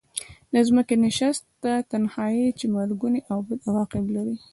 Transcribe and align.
د 0.53 0.55
ځمکې 0.67 0.95
نشست 1.05 1.43
نه 1.63 1.73
تنها 1.91 2.25
چې 2.59 2.65
مرګوني 2.75 3.21
او 3.31 3.37
بد 3.47 3.59
عواقب 3.67 4.05
لري. 4.15 4.35